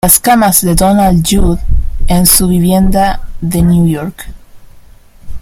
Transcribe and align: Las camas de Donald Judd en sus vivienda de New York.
Las 0.03 0.19
camas 0.19 0.61
de 0.65 0.73
Donald 0.73 1.23
Judd 1.23 1.59
en 2.07 2.25
sus 2.25 2.49
vivienda 2.49 3.21
de 3.39 3.61
New 3.61 3.87
York. 3.87 4.29